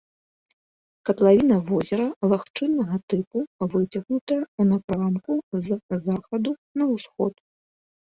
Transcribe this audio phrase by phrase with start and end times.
[1.09, 3.37] Катлавіна возера лагчыннага тыпу,
[3.71, 5.81] выцягнутая ў напрамку з
[6.11, 7.33] захаду на ўсход.